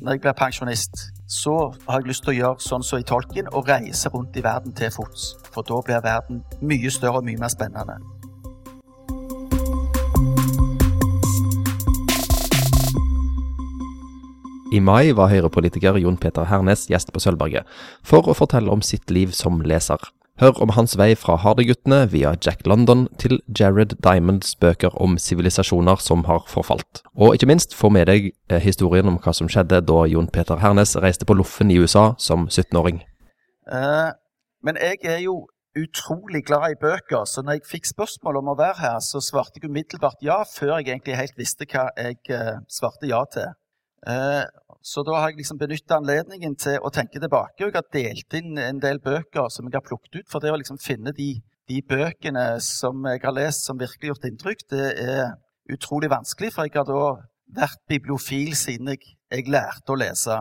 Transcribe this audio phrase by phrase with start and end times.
[0.00, 3.50] når jeg blir pensjonist, så har jeg lyst til å gjøre sånn som i tolken,
[3.52, 5.34] og reise rundt i verden til fots.
[5.52, 7.98] For da blir verden mye større og mye mer spennende.
[14.72, 17.66] I mai var Høyre-politiker Jon Peter Hernes gjest på Sølvberget
[18.06, 19.98] for å fortelle om sitt liv som leser.
[20.40, 26.00] Hør om hans vei fra Hardeguttene via Jack London til Jared Diamonds bøker om sivilisasjoner
[26.00, 27.02] som har forfalt.
[27.12, 30.56] Og ikke minst få med deg eh, historien om hva som skjedde da Jon Peter
[30.62, 33.02] Hernes reiste på loffen i USA som 17-åring.
[33.68, 34.16] Uh,
[34.64, 35.42] men jeg er jo
[35.76, 39.60] utrolig glad i bøker, så når jeg fikk spørsmål om å være her, så svarte
[39.60, 43.52] jeg umiddelbart ja, før jeg egentlig helt visste hva jeg uh, svarte ja til.
[44.08, 44.44] Eh,
[44.82, 47.60] så da har jeg liksom benytta anledningen til å tenke tilbake.
[47.60, 50.28] Jeg har delt inn en del bøker som jeg har plukket ut.
[50.32, 51.34] For det å liksom finne de,
[51.68, 55.24] de, bøkene som jeg har lest som virkelig gjort inntrykk, det er
[55.72, 56.52] utrolig vanskelig.
[56.54, 57.02] For jeg har da
[57.60, 60.38] vært bibliofil siden jeg, jeg lærte å lese.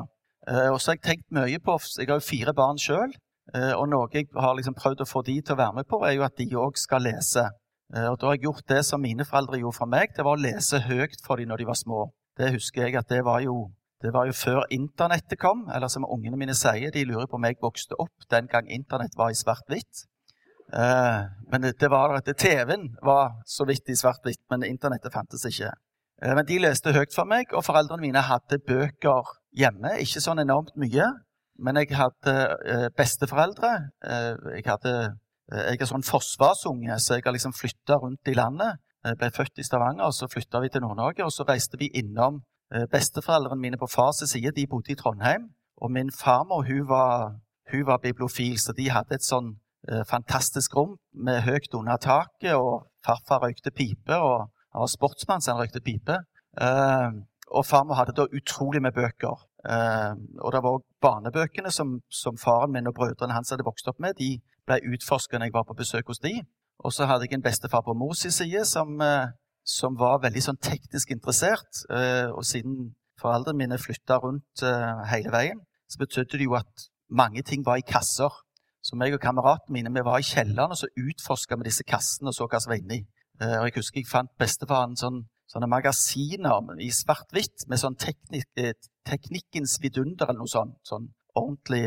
[0.47, 3.11] Eh, og så har jeg tenkt mye på Jeg har jo fire barn sjøl.
[3.51, 5.99] Eh, og noe jeg har liksom prøvd å få de til å være med på,
[6.07, 7.49] er jo at de òg skal lese.
[7.89, 10.11] Og da har jeg gjort det som mine foreldre gjorde for meg.
[10.13, 12.03] Det var å lese høyt for dem når de var små.
[12.37, 13.63] Det husker jeg at det var jo,
[14.01, 15.65] det var jo før internettet kom.
[15.75, 19.17] Eller som ungene mine sier, de lurer på om jeg vokste opp den gang internett
[19.19, 20.05] var i svart-hvitt.
[20.73, 25.71] Eh, men det, var at TV-en var så vidt i svart-hvitt, men internettet fantes ikke.
[26.21, 29.97] Eh, men de leste høyt for meg, og foreldrene mine hadde bøker hjemme.
[30.03, 31.09] Ikke sånn enormt mye,
[31.59, 33.73] men jeg hadde eh, besteforeldre.
[34.05, 34.93] Eh, jeg, hadde,
[35.51, 38.79] eh, jeg er sånn forsvarsunge, så jeg har liksom flytta rundt i landet.
[39.03, 41.25] Jeg ble født i Stavanger, og så flytta vi til Nord-Norge.
[41.25, 42.47] Og så reiste vi innom eh,
[42.91, 44.51] besteforeldrene mine på fars side.
[44.55, 45.49] De bodde i Trondheim.
[45.81, 47.39] Og min farmor hun var,
[47.71, 49.53] hun var bibliofil, så de hadde et sånn
[49.87, 52.55] eh, fantastisk rom med høyt under taket.
[52.55, 56.19] Og farfar røykte pipe, og han var sportsmann, så han røykte pipe.
[56.59, 57.09] Eh,
[57.49, 59.45] og farmor hadde da utrolig med bøker.
[59.65, 63.87] Eh, og det var òg barnebøkene som, som, faren min og brødrene hans hadde vokst
[63.91, 64.19] opp med.
[64.19, 64.37] De
[64.67, 66.35] ble utforska når jeg var på besøk hos de.
[66.79, 69.31] Og så hadde jeg en bestefar på mors side som, eh,
[69.69, 71.83] som, var veldig sånn teknisk interessert.
[71.93, 76.89] Eh, og siden foreldrene mine flytta rundt eh, hele veien, så betydde det jo at
[77.09, 78.33] mange ting var i kasser.
[78.81, 82.31] Så meg og kameratene mine vi var i kjelleren og så utforska vi disse kassene
[82.31, 83.03] og så hva som var inni.
[83.39, 88.47] Og jeg husker jeg fant bestefaren sånn, sånne magasiner i svart-hvitt med sånn teknik,
[89.07, 90.75] teknikkens vidunder eller noe sånt.
[90.87, 91.07] Sånn
[91.39, 91.85] ordentlig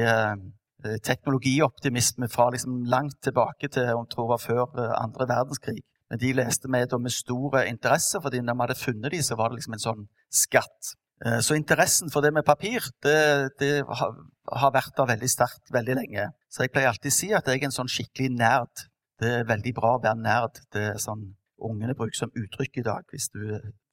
[0.85, 5.83] Eh, teknologioptimisme fra liksom langt tilbake til jeg tror var før eh, andre verdenskrig.
[6.13, 9.49] Men de leste vi med stor interesse, fordi når vi hadde funnet dem, så var
[9.49, 10.93] det liksom en sånn skatt.
[11.25, 15.97] Eh, så interessen for det med papir det, det har vært der veldig sterkt veldig
[16.03, 16.27] lenge.
[16.53, 18.85] Så jeg pleier alltid å si at jeg er en sånn skikkelig nerd.
[19.23, 20.61] Det er veldig bra å være nerd.
[20.75, 21.31] Det er sånn
[21.69, 23.43] ungene bruker som uttrykk i dag hvis du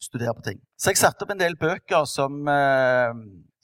[0.02, 0.64] studerer på ting.
[0.80, 2.50] Så jeg satte opp en del bøker som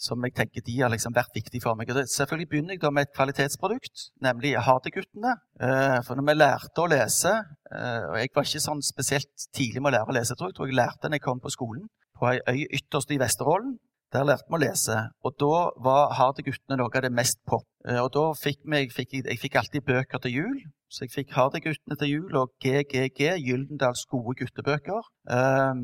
[0.06, 1.90] som jeg tenker de har liksom vært viktige for meg.
[2.12, 5.36] Selvfølgelig begynner jeg da med et kvalitetsprodukt, nemlig Hardeguttene.
[5.60, 9.82] Eh, for når vi lærte å lese eh, og Jeg var ikke sånn spesielt tidlig
[9.82, 10.58] med å lære å lese, tror jeg.
[10.60, 13.78] tror jeg lærte når jeg kom på skolen, på ei øy ytterst i Vesterålen.
[14.14, 17.66] Der lærte vi å lese, og da var Hardeguttene noe av det mest pop.
[17.88, 20.60] Eh, og da fikk vi, jeg, fikk, jeg fikk alltid bøker til jul,
[20.96, 25.08] så jeg fikk Hardeguttene til jul og GGG, Gyldendals gode guttebøker.
[25.28, 25.82] Um,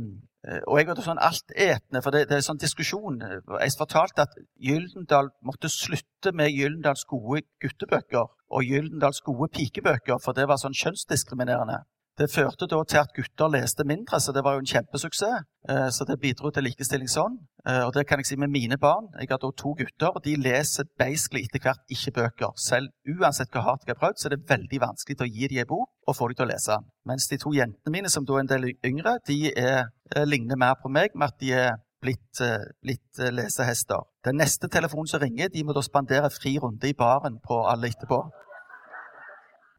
[0.65, 3.19] og jeg var sånn altetende, for det, det, er sånn diskusjon.
[3.21, 10.37] Jeg fortalte at Gyldendal måtte slutte med Gyldendals gode guttebøker og Gyldendals gode pikebøker, for
[10.37, 11.83] det var sånn kjønnsdiskriminerende.
[12.19, 15.45] Det førte da til at gutter leste mindre, så det var jo en kjempesuksess.
[15.69, 17.37] Eh, så det bidro til likestilling sånn.
[17.67, 19.07] Eh, og det kan jeg si med mine barn.
[19.19, 22.51] Jeg har da to gutter, og de leser basically etter hvert ikke bøker.
[22.59, 25.51] Selv uansett hvor hardt jeg har prøvd, så er det veldig vanskelig til å gi
[25.53, 26.79] dem en bok og få dem til å lese.
[27.07, 30.59] Mens de to jentene mine, som da er en del yngre, de er, eh, ligner
[30.59, 31.71] mer på meg med at de er
[32.01, 32.41] blitt,
[32.81, 34.01] blitt lesehester.
[34.25, 37.93] Den neste telefonen som ringer, de må da spandere fri runde i baren på alle
[37.93, 38.23] etterpå.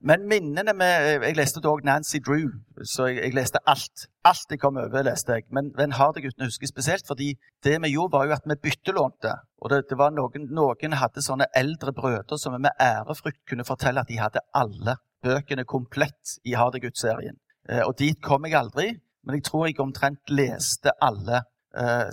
[0.02, 2.48] Men minnene med Jeg leste dog Nancy Drew,
[2.84, 4.06] så jeg, jeg, leste alt.
[4.26, 5.46] Alt jeg kom over, leste jeg.
[5.54, 9.34] Men, men Hardeguttene husker spesielt, fordi det vi gjorde, var jo at vi byttelånte.
[9.62, 13.66] Og det, det var noen, noen, hadde sånne eldre brødre som vi med ærefrykt kunne
[13.68, 17.38] fortelle at de hadde alle bøkene komplett i Hardegutt-serien.
[17.70, 18.88] Eh, og dit kom jeg aldri,
[19.22, 21.44] men jeg tror jeg omtrent leste alle
[21.78, 22.10] eh,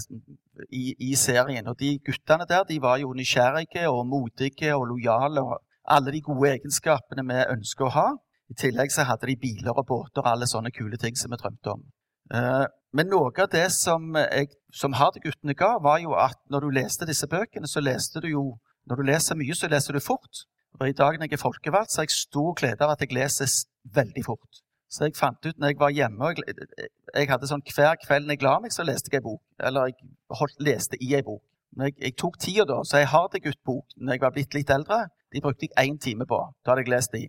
[0.69, 1.65] i, i, serien.
[1.71, 5.41] Og de guttene der de var jo nysgjerrige og modige og lojale.
[5.41, 8.09] og alle de gode egenskapene vi ønsker å ha.
[8.49, 11.39] I tillegg så hadde de biler og båter og alle sånne kule ting som vi
[11.41, 11.83] drømte om.
[12.33, 12.65] Eh,
[12.97, 17.05] men noe av det som, jeg, som Hardy-guttene ga, var jo at når du leste
[17.09, 18.47] disse bøkene, så leste du jo
[18.89, 20.39] Når du leser mye, så leser du fort.
[20.79, 23.13] Og I dag når jeg er folkevalgt, så har jeg stor glede av at jeg
[23.13, 23.51] leser
[23.93, 24.61] veldig fort.
[24.89, 26.55] Så jeg fant ut når jeg var hjemme jeg,
[27.13, 29.43] jeg hadde sånn Hver kveld når jeg la meg, så leste jeg en bok.
[29.61, 30.09] Eller jeg
[30.39, 31.43] holdt, leste i en bok.
[31.83, 34.73] Jeg, jeg, tok tida da, så jeg har det guttbok når jeg var blitt litt
[34.73, 35.03] eldre.
[35.33, 36.39] De brukte jeg én time på.
[36.63, 37.25] Da hadde jeg lest de.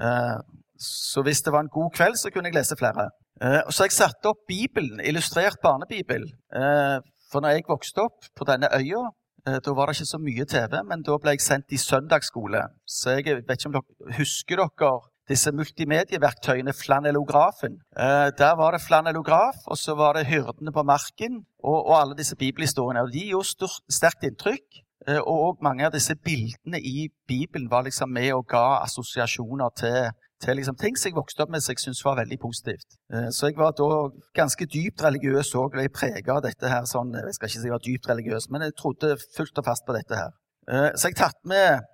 [0.00, 0.38] Uh,
[0.80, 3.10] så hvis det var en god kveld, så kunne jeg lese flere.
[3.42, 6.28] Uh, så jeg satte opp Bibelen, illustrert barnebibel.
[6.54, 6.98] Uh,
[7.32, 9.08] for når jeg vokste opp på denne øya,
[9.40, 12.60] da var det ikke så mye TV, men da ble jeg sendt i søndagsskole.
[12.84, 14.90] Så jeg vet ikke om dere husker dere
[15.30, 17.78] disse multimedieverktøyene, flanellografen.
[18.04, 22.18] Eh, der var det flanellograf, og så var det hyrdene på marken og, og alle
[22.18, 23.04] disse bibelhistoriene.
[23.06, 24.82] Og de gjorde sterkt inntrykk.
[25.10, 30.10] Eh, og mange av disse bildene i Bibelen var liksom med og ga assosiasjoner til,
[30.44, 32.98] til liksom ting som jeg vokste opp med som jeg syntes var veldig positivt.
[33.14, 33.88] Eh, så jeg var da
[34.36, 35.72] ganske dypt religiøs òg.
[35.74, 36.84] Ble prega av dette her.
[36.90, 39.86] Sånn, jeg skal ikke si jeg var dypt religiøs, men jeg trodde fullt og fast
[39.88, 40.36] på dette her.
[40.68, 41.88] Eh, så jeg tatt med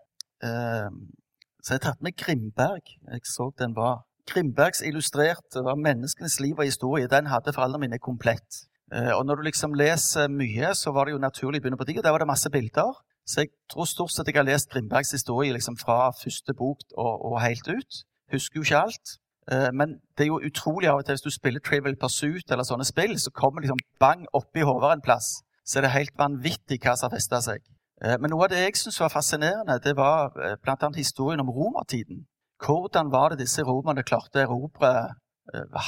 [1.64, 2.90] så jeg tatt med Grimberg.
[3.08, 7.08] Jeg så den var Grimbergs illustrert var menneskenes liv og historie.
[7.08, 8.58] Den hadde foreldrene mine komplett.
[8.92, 11.96] Og når du liksom leser mye, så var det jo naturlig å begynne på de,
[11.96, 12.92] og der var det masse bilder.
[13.26, 17.14] Så jeg tror stort sett jeg har lest Grimbergs historie liksom fra første bok og,
[17.32, 18.02] og, helt ut.
[18.32, 19.16] Husker jo ikke alt.
[19.50, 22.66] Eh, men det er jo utrolig av og til hvis du spiller Trivial Pursuit eller
[22.66, 25.40] sånne spill, så kommer liksom bang oppi hodet en plass.
[25.66, 27.66] Så er det helt vanvittig hva som har festa seg.
[28.04, 30.90] Eh, men noe av det jeg syns var fascinerende, det var eh, bl.a.
[30.94, 32.22] historien om romertiden.
[32.62, 34.92] Hvordan var det disse romerne klarte å erobre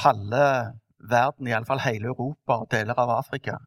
[0.03, 0.43] halve
[1.09, 3.57] verden, iallfall hele Europa og deler av Afrika?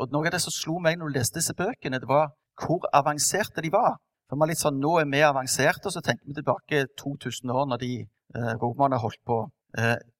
[0.00, 2.30] Og Noe av det som slo meg når du leste disse bøkene, det var
[2.60, 3.96] hvor avanserte de var.
[4.28, 7.66] For man litt sånn, Nå er vi avanserte, og så tenker vi tilbake 2000 år,
[7.70, 7.92] når de
[8.62, 9.44] romerne holdt på.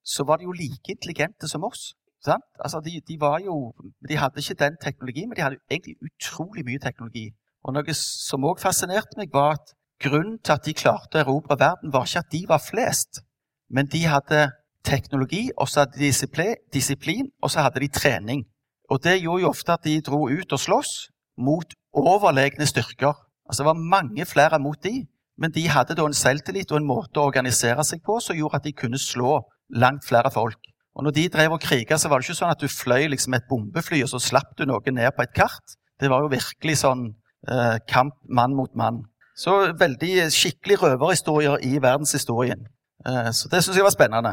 [0.05, 1.95] Så var de jo like intelligente som oss.
[2.27, 3.73] Altså, de, de, jo,
[4.09, 7.31] de hadde ikke den teknologien, men de hadde egentlig utrolig mye teknologi.
[7.67, 11.59] Og Noe som òg fascinerte meg, var at grunnen til at de klarte å erobre
[11.59, 13.23] verden, var ikke at de var flest,
[13.71, 14.49] men de hadde
[14.87, 18.45] teknologi, og så hadde de disiplin, og så hadde de trening.
[18.91, 23.15] Og Det gjorde jo ofte at de dro ut og sloss mot overlegne styrker.
[23.47, 25.07] Altså Det var mange flere mot de,
[25.39, 28.61] men de hadde da en selvtillit og en måte å organisere seg på som gjorde
[28.61, 29.41] at de kunne slå
[29.75, 30.59] langt flere folk.
[30.97, 33.35] Og Når de drev og kriga, så var det ikke sånn at du fløy liksom
[33.37, 35.77] et bombefly og så slapp du noe ned på et kart.
[36.01, 37.11] Det var jo virkelig sånn
[37.51, 39.05] Eh, kamp mann mot mann.
[39.37, 42.67] Så veldig skikkelig røverhistorier i verdenshistorien.
[43.07, 44.33] Eh, så det syns jeg var spennende.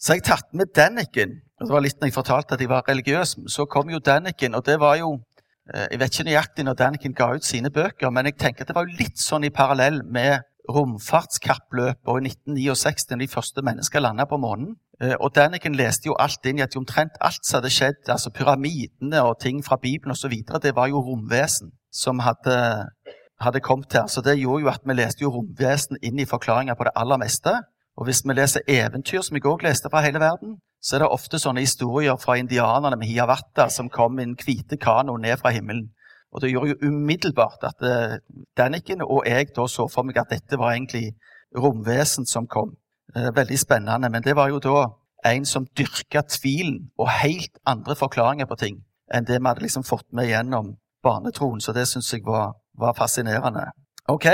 [0.00, 1.30] Så jeg tatt med Daniken.
[1.60, 3.36] og Det var litt når jeg fortalte at jeg var religiøs.
[3.46, 5.20] Så kom jo Daniken, og det var jo
[5.70, 8.76] Jeg vet ikke nøyaktig når Daniken ga ut sine bøker, men jeg tenker at det
[8.78, 14.38] var litt sånn i parallell med romfartskappløpet i 1969, da de første mennesker landa på
[14.40, 14.74] månen.
[15.20, 19.22] Og Daniken leste jo alt inn i at omtrent alt som hadde skjedd, altså pyramidene
[19.24, 22.56] og ting fra Bibelen osv., det var jo romvesen som hadde,
[23.40, 24.06] hadde, kommet her.
[24.06, 27.20] Så det gjorde jo at vi leste jo romvesen inn i forklaringa på det aller
[27.22, 27.56] meste.
[27.96, 31.10] Og hvis vi leser eventyr, som jeg òg leste fra hele verden, så er det
[31.12, 35.52] ofte sånne historier fra indianerne med hiawatha som kom med en hvite kano ned fra
[35.52, 35.90] himmelen.
[36.32, 40.58] Og det gjorde jo umiddelbart at uh, og jeg da så for meg at dette
[40.58, 41.16] var egentlig
[41.56, 42.76] romvesen som kom.
[43.16, 44.10] Uh, veldig spennende.
[44.10, 44.86] Men det var jo da
[45.26, 48.80] en som dyrka tvilen og helt andre forklaringer på ting
[49.10, 52.94] enn det vi hadde liksom fått med gjennom barnetroen, så det syns jeg var, var,
[52.94, 53.72] fascinerende.
[54.08, 54.26] Ok,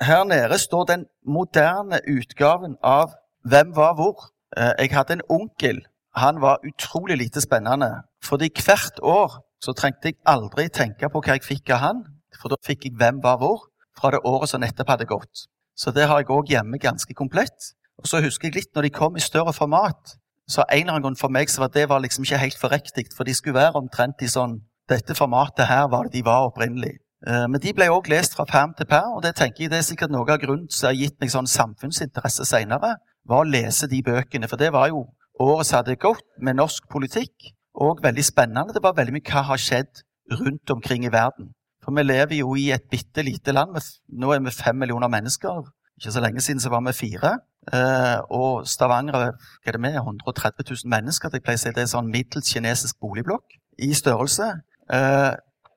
[0.00, 4.26] Her nede står den moderne utgaven av Hvem var hvor?
[4.56, 5.80] Eh, jeg hadde en onkel.
[6.16, 7.90] Han var utrolig lite spennende.
[8.24, 12.04] Fordi hvert år så trengte jeg aldri tenke på hva jeg fikk av han,
[12.40, 15.46] for da fikk jeg Hvem var hvor fra det året som nettopp hadde gått.
[15.76, 17.72] Så det har jeg òg hjemme ganske komplett.
[18.00, 20.16] Og så husker jeg litt når de kom i større format.
[20.48, 22.72] Så en eller annen grunn for meg så var det var liksom ikke helt for
[22.72, 26.46] riktig, for de skulle være omtrent i sånn dette formatet her var det de var
[26.46, 26.92] opprinnelig.
[27.26, 29.80] Eh, men de ble òg lest fra perm til perm, og det tenker jeg det
[29.80, 32.94] er sikkert noe av grunnen som har gitt meg sånn samfunnsinteresse senere,
[33.28, 34.48] var å lese de bøkene.
[34.50, 35.04] For det var jo
[35.42, 38.72] året som hadde gått med norsk politikk, og veldig spennende.
[38.72, 40.02] Det var veldig mye hva har skjedd
[40.40, 41.50] rundt omkring i verden.
[41.84, 43.76] For vi lever jo i et bitte lite land.
[44.08, 45.68] Nå er vi fem millioner mennesker.
[45.96, 47.36] Ikke så lenge siden så var vi fire.
[47.72, 49.28] Eh, og Stavanger hva
[49.66, 51.30] er det med, 130 000 mennesker.
[51.32, 54.50] Jeg pleier å si Det er sånn middels kinesisk boligblokk i størrelse.
[54.92, 55.32] Eh,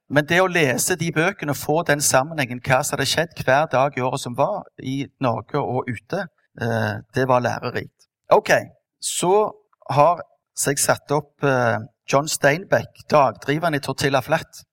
[0.09, 3.69] men det å lese de bøkene og få den sammenhengen, hva som hadde skjedd hver
[3.69, 6.25] dag i året som var, i Norge og ute,
[7.15, 8.07] det var lærerikt.
[8.29, 8.51] Ok,
[9.01, 9.51] så
[9.89, 10.21] har
[10.67, 11.77] jeg satt opp eh,
[12.11, 14.65] John Steinbeck, dagdriveren i Tortilla Flat.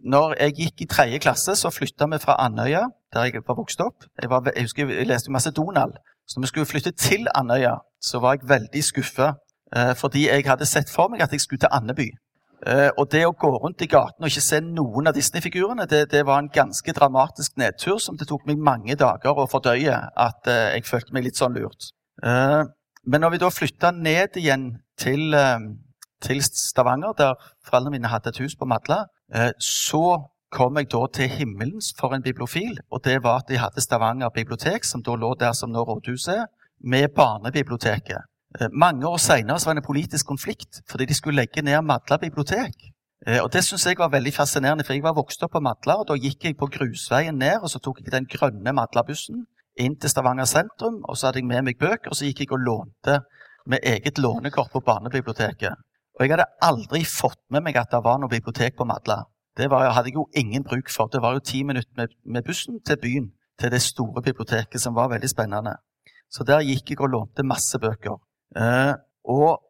[0.00, 3.82] Når jeg gikk i tredje klasse, så flytta vi fra Andøya, der jeg var vokst
[3.84, 4.06] opp.
[4.22, 5.98] Jeg, var, jeg husker jeg leste masse Donald.
[6.26, 9.32] Så når vi skulle flytte til Andøya, så var jeg veldig skuffa.
[10.00, 12.08] Fordi jeg hadde sett for meg at jeg skulle til Andeby.
[12.60, 16.02] Uh, og det å gå rundt i gaten og ikke se noen av Disney-figurene, det,
[16.12, 19.96] det, var en ganske dramatisk nedtur som det tok meg mange dager å fordøye.
[20.12, 21.92] At uh, jeg følte meg litt sånn lurt.
[22.20, 22.68] Uh,
[23.08, 25.32] men når vi da flytta ned igjen til,
[26.20, 30.04] til, Stavanger, der foreldrene mine hadde et hus på Madla, Eh, så
[30.50, 34.32] kom jeg da til Himmelens for en bibliofil, og det var at de hadde Stavanger
[34.34, 36.46] bibliotek, som da lå der som nå rådhuset er,
[36.82, 38.26] med barnebiblioteket.
[38.58, 42.16] Eh, mange år seinere var det en politisk konflikt fordi de skulle legge ned Madla
[42.16, 42.74] bibliotek.
[43.26, 45.94] Eh, og Det synes jeg var veldig fascinerende, for jeg var vokst opp på Madla.
[45.94, 49.46] og Da gikk jeg på grusveien ned, og så tok jeg den grønne Madla-bussen
[49.78, 51.04] inn til Stavanger sentrum.
[51.04, 53.20] og Så hadde jeg med meg bøker, og så gikk jeg og lånte
[53.66, 55.74] med eget lånekort på barnebiblioteket.
[56.18, 59.24] Og jeg hadde aldri fått med meg at det var noe bibliotek på Madla.
[59.56, 61.08] Det var, hadde jeg jo ingen bruk for.
[61.12, 63.30] Det var jo ti minutter med, med bussen til byen,
[63.60, 65.76] til det store biblioteket, som var veldig spennende.
[66.30, 68.18] Så der gikk jeg og lånte masse bøker.
[68.56, 69.62] Eh, og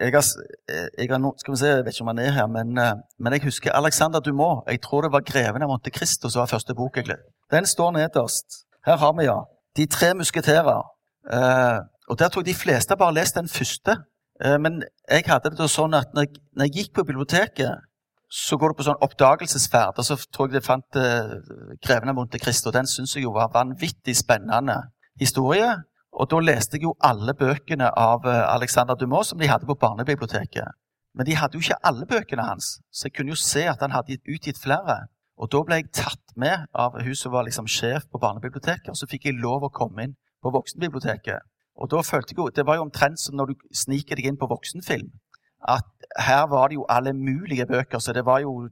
[0.00, 0.24] jeg har,
[0.68, 2.78] eh, jeg har no, skal vi se, jeg vet ikke om han er her, men,
[2.78, 4.62] eh, men jeg husker Alexander Dumont.
[4.68, 7.16] Jeg tror det var 'Greven av Monte Cristo' som var første bok jeg
[7.50, 8.46] Den står nederst.
[8.86, 9.40] Her har vi, ja.
[9.76, 10.90] 'De tre musketerer'.
[12.08, 13.96] Og Der tror jeg de fleste bare lest den første.
[14.40, 17.74] Men jeg hadde det sånn at når jeg, når jeg, gikk på biblioteket,
[18.30, 19.98] så går du på sånn oppdagelsesferd.
[19.98, 21.38] Og så tror jeg jeg fant eh,
[21.80, 22.72] 'Greven av Monte Cristo'.
[22.72, 24.76] Den syns jeg jo var vanvittig spennende
[25.20, 25.70] historie.
[26.14, 29.78] Og da leste jeg jo alle bøkene av eh, Alexander Dumas som de hadde på
[29.80, 30.78] barnebiblioteket.
[31.14, 33.94] Men de hadde jo ikke alle bøkene hans, så jeg kunne jo se at han
[33.94, 35.04] hadde utgitt flere.
[35.38, 38.98] Og da ble jeg tatt med av hun som var liksom sjef på barnebiblioteket, og
[38.98, 41.46] så fikk jeg lov å komme inn på voksenbiblioteket.
[41.74, 44.38] Og da følte jeg jo, Det var jo omtrent som når du sniker deg inn
[44.38, 45.10] på voksenfilm.
[45.66, 45.86] At
[46.18, 48.68] her var det jo alle mulige bøker, så det var jo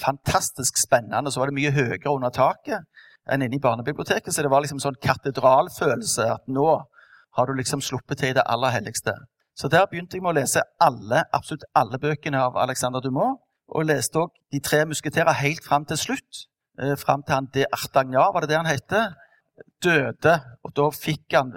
[0.00, 1.30] fantastisk spennende.
[1.30, 2.88] Så var det mye høyere under taket
[3.30, 4.32] enn inne i barnebiblioteket.
[4.34, 6.26] Så det var liksom sånn katedralfølelse.
[6.36, 6.66] At nå
[7.34, 9.14] har du liksom sluppet til i det aller helligste.
[9.54, 13.38] Så der begynte jeg med å lese alle, absolutt alle bøkene av Alexander Dumas.
[13.74, 16.46] Og leste òg De tre musketerer helt fram til slutt.
[16.78, 18.92] Eh, fram til han de Artagnan, var det det han het?
[19.82, 20.34] Døde.
[20.62, 21.52] Og da fikk han,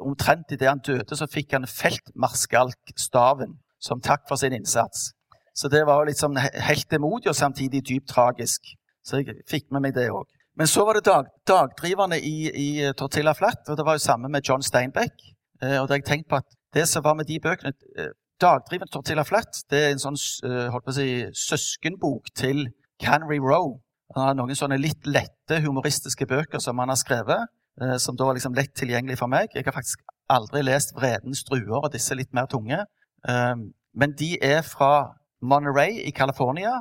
[0.00, 5.12] omtrent idet han døde, så fikk han feltmarskalkstaven som takk for sin innsats.
[5.54, 8.74] Så det var jo litt sånn heltemodig og samtidig dypt tragisk.
[9.02, 10.26] Så jeg fikk med meg det òg.
[10.58, 14.02] Men så var det dag, dagdriverne i, i, eh, Tortilla Flat, og det var jo
[14.02, 15.14] samme med John Steinbeck.
[15.62, 18.12] Eh, og da har jeg tenkt på at det som var med de bøkene eh,
[18.40, 20.16] Dagdrivende Tortilla Flat det er en sånn
[20.48, 22.70] eh, holdt på å si, søskenbok til
[23.02, 23.74] Canary Row.
[24.16, 27.52] Han har noen sånne litt lette humoristiske bøker som han har skrevet,
[27.82, 29.52] eh, som da var liksom lett tilgjengelig for meg.
[29.54, 30.00] Jeg har faktisk
[30.32, 32.80] aldri lest 'Vredens druer' og disse litt mer tunge.
[33.28, 33.54] Eh,
[33.92, 36.80] men de er fra Monterey i California,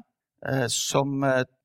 [0.70, 1.59] som og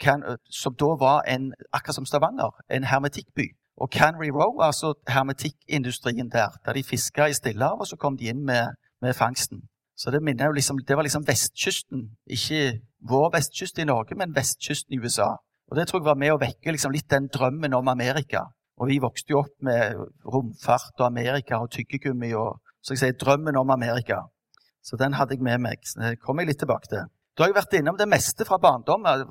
[0.00, 3.46] Can, som da var en, akkurat som Stavanger, en hermetikkby.
[3.80, 6.48] Og Canary Row altså hermetikkindustrien der.
[6.64, 8.66] Der de fiska i Stillehavet, og så kom de inn med,
[9.02, 9.62] med fangsten.
[9.96, 10.20] Så det,
[10.54, 12.10] liksom, det var liksom vestkysten.
[12.26, 15.36] Ikke vår vestkyst i Norge, men vestkysten i USA.
[15.70, 18.40] Og Det tror jeg var med å vekke liksom litt den drømmen om Amerika.
[18.80, 23.16] Og vi vokste jo opp med romfart og Amerika og tyggegummi og så jeg sier,
[23.20, 24.22] drømmen om Amerika.
[24.82, 25.82] Så den hadde jeg med meg.
[25.84, 27.08] Så det kommer jeg litt tilbake til.
[27.36, 29.24] Da har jeg vært innom det meste fra barndommen.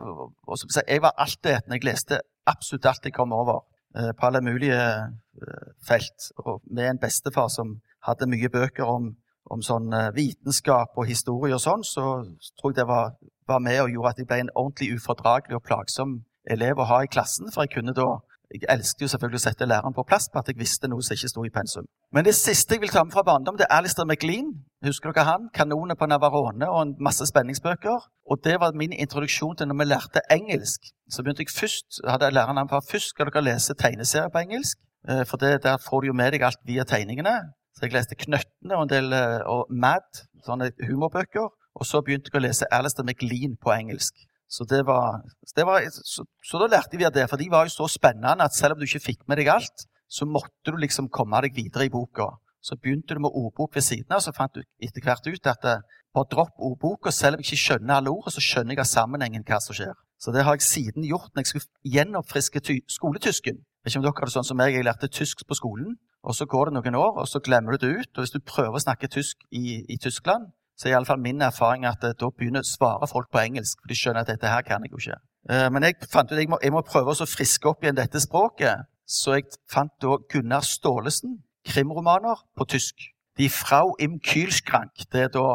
[0.88, 1.78] Jeg var altetende.
[1.78, 3.64] Jeg leste absolutt alt jeg kom over
[3.96, 6.32] eh, på alle mulige eh, felt.
[6.46, 7.76] Og med en bestefar som
[8.08, 9.12] hadde mye bøker om,
[9.52, 12.24] om sånn eh, vitenskap og historie og sånn, så
[12.60, 13.14] tror jeg det var,
[13.50, 16.18] var med og gjorde at jeg ble en ordentlig ufordragelig og plagsom
[16.50, 17.52] elev å ha i klassen.
[17.54, 18.10] For jeg kunne da
[18.54, 21.14] jeg elsket jo selvfølgelig å sette læreren på plass på at jeg visste noe som
[21.14, 21.86] ikke sto i pensum.
[22.16, 24.50] Men det siste jeg vil ta med fra barndom, det er Alistair McLean.
[24.86, 25.50] Husker dere han?
[25.54, 28.08] 'Kanoner på Navarone' og en masse spenningsbøker.
[28.32, 30.82] Og det var min introduksjon til når vi lærte engelsk.
[31.12, 34.78] Så begynte jeg først, hadde læreren han fra først skal dere lese tegneserier på engelsk.
[35.10, 37.36] Eh, for det, der får du jo med deg alt via tegningene.
[37.76, 41.48] Så jeg leste 'Knøttene' og en del eh, og 'Mad', sånne humorbøker.
[41.76, 44.14] Og så begynte jeg å lese Alistair McLean på engelsk.
[44.50, 45.22] Så, det var,
[45.56, 48.46] det var, så, så, da lærte vi av det, for de var jo så spennende
[48.48, 51.54] at selv om du ikke fikk med deg alt, så måtte du liksom komme deg
[51.54, 52.32] videre i boka.
[52.66, 55.68] Så begynte du med ordbok ved siden av, så fant du etter hvert ut at
[55.70, 55.86] eh,
[56.18, 57.14] bare dropp ordboka.
[57.14, 59.94] Selv om jeg ikke skjønner alle ordene, så skjønner jeg av sammenhengen hva som skjer.
[60.20, 63.62] Så det har jeg siden gjort når jeg skulle gjenoppfriske skoletysken.
[63.88, 66.68] Ikke om dere hadde sånn som meg, Jeg lærte tysk på skolen, og så går
[66.68, 68.12] det noen år, og så glemmer du det ut.
[68.18, 71.84] Og hvis du prøver å snakke tysk i, i Tyskland, så er iallfall min erfaring
[71.86, 73.82] at eh, da begynner å svare folk på engelsk.
[73.82, 75.18] For de skjønner at dette her kan jeg jo ikke.
[75.52, 78.00] Eh, men jeg fant ut at jeg må, jeg må prøve å friske opp igjen
[78.00, 78.88] dette språket.
[79.10, 83.10] Så jeg fant da Gunnar Staalesen, krimromaner på tysk.
[83.40, 85.04] De Frau im Kühlschrank.
[85.12, 85.46] Det er da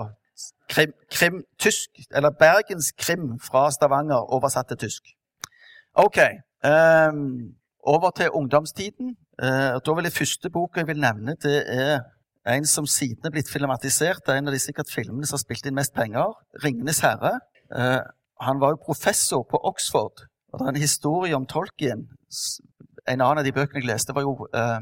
[0.69, 5.15] krim, krim tysk, eller Bergens krim fra Stavanger oversatt til tysk.
[5.95, 6.19] OK.
[6.65, 9.17] Um, over til ungdomstiden.
[9.43, 12.05] Uh, da vil jeg første boka jeg vil nevne, det er
[12.47, 14.21] en som siden er blitt filmatisert.
[14.27, 16.35] Det er en av de sikkert filmene som har spilt inn mest penger.
[16.61, 17.39] 'Ringenes herre'.
[17.73, 18.01] Eh,
[18.41, 20.27] han var jo professor på Oxford.
[20.53, 22.09] og Det er en historie om Tolkien.
[23.09, 24.81] En annen av de bøkene jeg leste, var jo eh,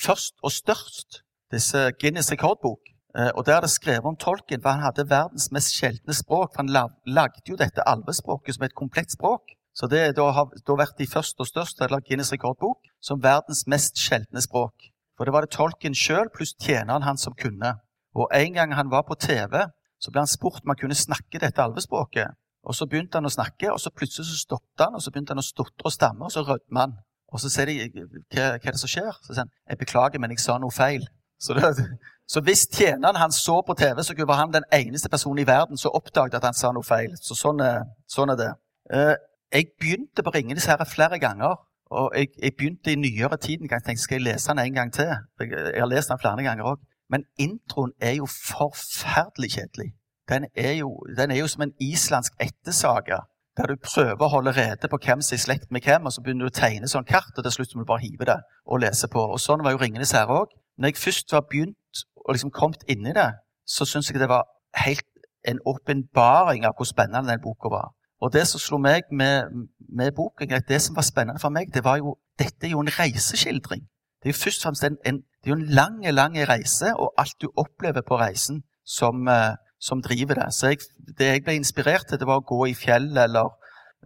[0.00, 1.22] 'Først og størst'.
[1.52, 2.80] Disse Guinness rekordbok.
[3.18, 6.54] Eh, og Der er det skrevet om Tolkien, for han hadde verdens mest sjeldne språk.
[6.54, 9.42] for Han lagde jo dette alvespråket som et komplett språk.
[9.74, 13.66] Så det da har da vært de første og største eller Guinness rekordbok som verdens
[13.66, 14.74] mest sjeldne språk.
[15.18, 17.74] For det var det tolken sjøl pluss tjeneren hans som kunne.
[18.14, 19.66] Og En gang han var på TV,
[19.98, 22.38] så ble han spurt om han kunne snakke dette alvespråket.
[22.62, 25.34] Og Så begynte han å snakke, og så plutselig så stoppet han, og så begynte
[25.34, 26.96] han å stotre og stamme, og så rødma han.
[27.32, 29.10] Og Så sier de hva, hva er det som skjer?
[29.22, 31.06] Så sier han jeg beklager, men jeg sa noe feil.
[31.40, 31.86] Så, det,
[32.26, 35.78] så hvis tjeneren han så på TV, så var han den eneste personen i verden
[35.78, 37.14] som oppdaget at han sa noe feil.
[37.22, 37.62] Så sånn
[38.10, 38.52] sånn er det.
[38.94, 39.14] Eh,
[39.54, 41.56] jeg begynte på Ringenes herre flere ganger.
[41.90, 44.74] Og jeg, jeg, begynte i nyere tid en gang tenkte skal jeg lese den en
[44.74, 45.08] gang til.
[45.40, 46.82] Jeg, jeg har lest den flere ganger òg.
[47.08, 49.92] Men introen er jo forferdelig kjedelig.
[50.28, 53.22] Den er jo, den er jo som en islandsk ettersaga.
[53.56, 56.12] Der du prøver å holde rede på hvem som er i slekt med hvem, og
[56.14, 58.36] så begynner du å tegne sånn kart, og til slutt må du bare hive det
[58.68, 59.24] og lese på.
[59.24, 60.52] Og Sånn var jo 'Ringenes herre' òg.
[60.78, 63.32] Når jeg først var begynt og liksom kommet inn i det,
[63.66, 64.44] så syns jeg det var
[64.84, 65.08] helt
[65.48, 67.90] en åpenbaring av hvor spennende den boka var.
[68.20, 69.52] Og det som slo meg med,
[69.88, 72.90] med boken, det som var spennende for meg, det var jo dette er jo en
[72.98, 73.84] reiseskildring.
[74.18, 77.12] Det er jo først og fremst en, en, det er en lang, lang reise, og
[77.18, 80.48] alt du opplever på reisen, som, uh, som driver det.
[80.54, 80.82] Så jeg,
[81.18, 83.52] det jeg ble inspirert til, det var å gå i fjellet eller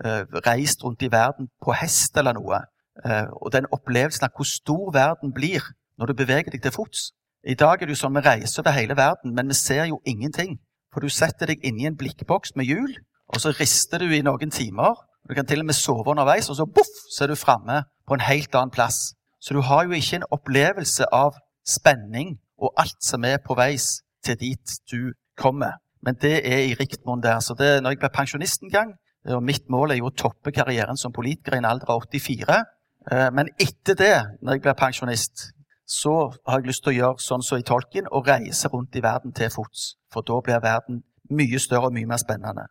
[0.05, 2.61] uh, reist rundt i verden på hest eller noe.
[3.05, 5.65] Uh, og den opplevelsen av hvor stor verden blir
[5.97, 7.11] når du beveger deg til fots.
[7.49, 10.03] I dag er det jo sånn vi reiser over hele verden, men vi ser jo
[10.05, 10.59] ingenting.
[10.93, 12.93] For du setter deg inni en blikkboks med hjul,
[13.33, 14.97] og så rister du i noen timer.
[15.29, 18.15] Du kan til og med sove underveis, og så boff, så er du framme på
[18.15, 19.15] en helt annen plass.
[19.41, 24.03] Så du har jo ikke en opplevelse av spenning og alt som er på veis
[24.25, 25.79] til dit du kommer.
[26.03, 27.41] Men det er i rikt monn der.
[27.41, 28.93] Så det, når jeg ble pensjonist en gang,
[29.31, 32.57] og mitt mål er jo å toppe karrieren som politiker i en alder av 84
[32.59, 35.45] eh, Men etter det, når jeg blir pensjonist,
[35.87, 39.03] så har jeg lyst til å gjøre sånn som i tolken, og reise rundt i
[39.03, 39.93] verden til fots.
[40.11, 42.67] For da blir verden mye større og mye mer spennende.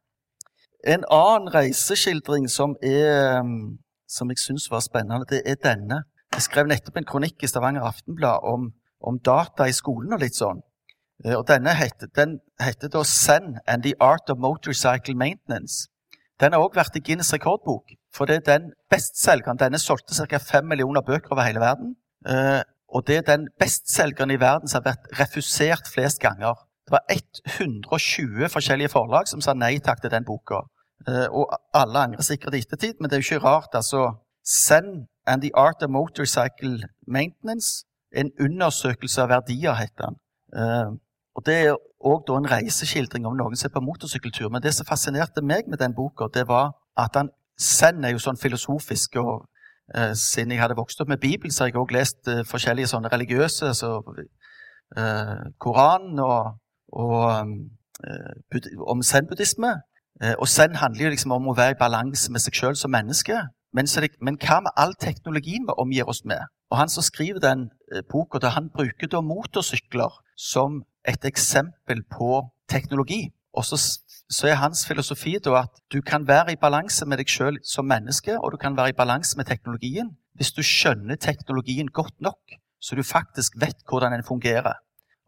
[0.87, 3.77] En annen reiseskildring som, er, mm,
[4.09, 6.03] som jeg syns var spennende, det er denne.
[6.33, 10.39] Jeg skrev nettopp en kronikk i Stavanger Aftenblad om, om data i skolen og litt
[10.39, 10.63] sånn.
[11.25, 15.87] Eh, og denne heter, den heter da 'Send and the Art of Motorcycle Maintenance.
[16.39, 17.93] Den har òg vært i Guinness rekordbok.
[18.13, 19.59] For det er den bestselgeren.
[19.59, 20.37] Denne solgte ca.
[20.37, 21.95] fem millioner bøker over hele verden.
[22.25, 26.57] Eh, og det er den bestselgeren i verden som har vært refusert flest ganger.
[26.85, 27.03] Det var
[27.59, 30.63] 120 forskjellige forlag som sa nei takk til den boka.
[31.07, 33.73] Eh, og alle angrer sikkert i ettertid, men det er jo ikke rart.
[33.73, 34.13] altså.
[34.43, 37.85] Send and the Art of Motorcycle Maintenance.
[38.15, 40.15] En undersøkelse av verdier, heter den.
[40.55, 40.91] Eh,
[41.35, 44.49] og Det er òg en reiseskildring om noen som er på motorsykkeltur.
[44.49, 48.19] Men det som fascinerte meg med den boka, det var at han, Send er jo
[48.19, 49.15] sånn filosofisk.
[49.15, 49.45] og
[49.95, 53.11] uh, Siden jeg hadde vokst opp med Bibelen, så har jeg òg lest forskjellige sånne
[53.11, 53.73] religiøse.
[53.73, 54.01] så
[54.97, 56.57] uh, Koranen og
[56.91, 57.47] og,
[58.07, 59.81] eh, om zen-buddhisme.
[60.23, 62.91] Eh, og zen handler jo liksom om å være i balanse med seg sjøl som
[62.91, 63.39] menneske.
[63.73, 66.43] Men, det, men, hva med all teknologien vi omgir oss med?
[66.71, 72.47] Og Han som skriver den eh, boka, han bruker da motorsykler som et eksempel på
[72.69, 73.31] teknologi.
[73.53, 73.77] Og så,
[74.29, 77.87] så er hans filosofi da at du kan være i balanse med deg sjøl som
[77.87, 82.55] menneske, og du kan være i balanse med teknologien hvis du skjønner teknologien godt nok,
[82.81, 84.79] så du faktisk vet hvordan den fungerer.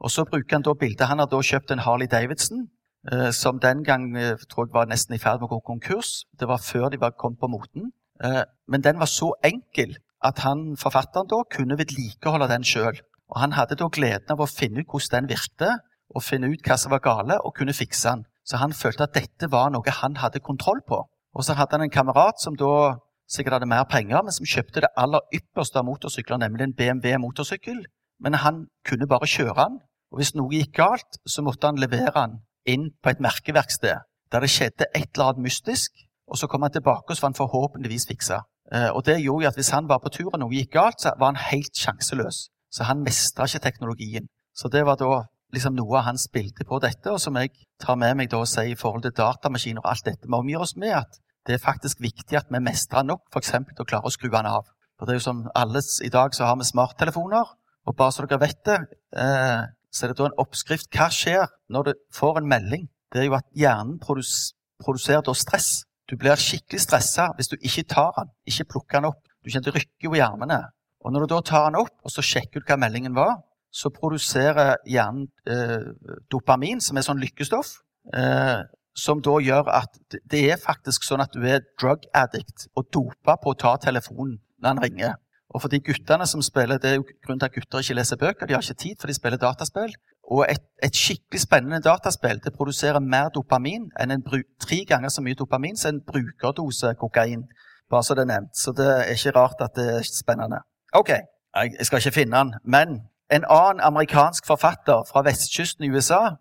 [0.04, 1.08] Og så bruker han da bildet.
[1.08, 2.68] Han har da kjøpt en Harley Davidson,
[3.12, 6.26] eh, som den gang eh, tror jeg var nesten i ferd med å gå konkurs.
[6.40, 7.94] Det var før de var kommet på moten.
[8.24, 13.00] Eh, men den var så enkel at han, forfatteren da kunne vedlikeholde den sjøl.
[13.32, 15.72] Og han hadde da gleden av å finne ut hvordan den virkte,
[16.14, 18.28] og finne ut hva som var gale, og kunne fikse den.
[18.46, 21.00] Så han følte at dette var noe han hadde kontroll på.
[21.34, 23.00] Og så hadde han en kamerat som da
[23.32, 27.18] sikkert hadde mer penger, men som kjøpte det aller ypperste av motorsykler, nemlig en BMW
[27.24, 27.80] motorsykkel.
[28.22, 29.80] Men han kunne bare kjøre den,
[30.14, 34.42] og Hvis noe gikk galt, så måtte han levere den inn på et merkeverksted der
[34.42, 35.92] det skjedde et eller annet mystisk,
[36.30, 38.40] og så kom han tilbake og så var han forhåpentligvis fiksa.
[38.74, 41.14] Eh, og det gjorde at Hvis han var på tur og noe gikk galt, så
[41.20, 42.50] var han helt sjanseløs.
[42.72, 44.30] Så han mestra ikke teknologien.
[44.56, 47.96] Så det var da liksom noe av hans bilde på dette, og som jeg tar
[47.96, 50.76] med meg da og sier i forhold til datamaskiner og alt dette vi omgir oss
[50.76, 53.52] med, at det er faktisk viktig at vi mestrer nok f.eks.
[53.52, 54.66] til å klare å skru den av.
[54.98, 57.54] For det er jo som alle I dag så har vi smarttelefoner,
[57.86, 58.80] og bare så dere vet det
[59.20, 59.62] eh,
[59.94, 60.90] så er det da en oppskrift.
[60.94, 62.88] Hva skjer når du får en melding?
[63.14, 64.54] Det er jo at hjernen produs
[64.84, 65.84] produserer da stress.
[66.10, 69.22] Du blir skikkelig stressa hvis du ikke tar den, ikke plukker den opp.
[69.44, 70.60] Du kjenner det rykker jo i armene.
[71.04, 73.38] Og når du da tar den opp og så sjekker du hva meldingen var,
[73.74, 75.90] så produserer hjernen eh,
[76.32, 77.80] dopamin, som er sånn lykkestoff,
[78.14, 78.62] eh,
[78.94, 79.98] som da gjør at
[80.30, 84.38] det er faktisk sånn at du er drug addict og dopa på å ta telefonen
[84.62, 85.16] når han ringer.
[85.54, 88.18] Og for de guttene som spiller, Det er jo grunnen til at gutter ikke leser
[88.18, 88.46] bøker.
[88.46, 89.94] De har ikke tid, for de spiller dataspill.
[90.32, 94.24] Og et, et, skikkelig spennende dataspill det produserer mer dopamin enn en
[94.60, 97.44] tre ganger så mye dopamin som en brukerdose kokain.
[97.90, 98.56] Bare så det er nevnt.
[98.58, 100.64] Så det er ikke rart at det er spennende.
[100.94, 102.54] Ok, jeg skal ikke finne den.
[102.64, 106.36] Men en annen amerikansk forfatter fra vestkysten i USA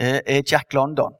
[0.00, 1.12] eh, er Jack London.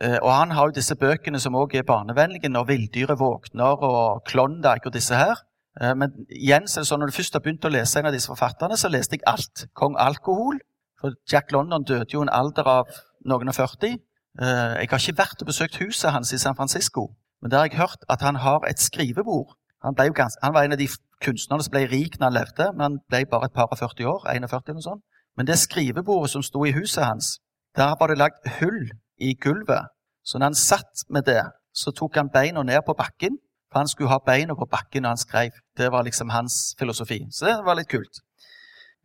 [0.00, 4.22] Eh, og Han har jo disse bøkene som også er barnevennlige, 'Når villdyret våkner' og
[4.28, 5.34] 'Klondyke' og disse her.
[5.80, 8.10] Eh, men igjen så er det sånn, når du først har begynt å lese en
[8.10, 9.66] av disse forfatterne, så leste jeg alt.
[9.78, 10.60] Kong Alkohol.
[11.00, 12.92] For Jack London døde jo en alder av
[13.26, 13.96] noen og 40.
[14.38, 17.08] Jeg har ikke vært og besøkt huset hans i San Francisco,
[17.42, 19.56] men der har jeg hørt at han har et skrivebord.
[19.82, 20.86] Han, gans, han var en av de
[21.22, 24.06] kunstnerne som ble rik når han levde, men han ble bare et par og 40
[24.06, 24.28] år.
[24.30, 25.02] 41 eller sånt.
[25.36, 27.38] Men det skrivebordet som sto i huset hans,
[27.76, 29.90] der var det lagd hull i gulvet.
[30.24, 31.42] Så når han satt med det,
[31.74, 33.38] så tok han beina ned på bakken.
[33.72, 35.56] For han skulle ha beina på bakken når han skrev.
[35.76, 37.22] Det var liksom hans filosofi.
[37.30, 38.20] Så det var litt kult.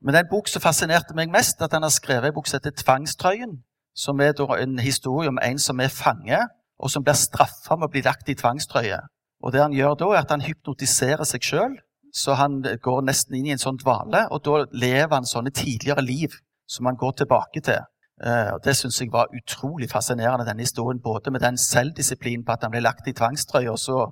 [0.02, 2.48] Men det er en bok som fascinerte meg mest, at han har skrevet en bok
[2.48, 3.64] som heter 'Tvangstrøyen'.
[3.96, 6.38] Som er en historie om en som er fange,
[6.80, 9.00] og som blir straffa med å bli lagt i tvangstrøye.
[9.44, 11.78] Og det han gjør da, er at han hypnotiserer seg sjøl
[12.14, 16.02] så han går nesten inn i en sånn dvale, og da lever han sånne tidligere
[16.06, 16.34] liv
[16.70, 17.84] som han går tilbake til.
[18.18, 21.02] Uh, og Det syns jeg var utrolig fascinerende, denne historien.
[21.04, 24.08] Både med den selvdisiplinen på at han ble lagt i tvangstrøye, og så